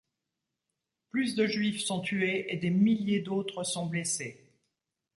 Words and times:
Plus 1.11 1.35
de 1.35 1.45
juifs 1.45 1.77
sont 1.85 1.99
tués 2.01 2.51
et 2.51 2.57
des 2.57 2.71
milliers 2.71 3.21
d'autres 3.21 3.63
sont 3.63 3.85
blessés. 3.85 4.49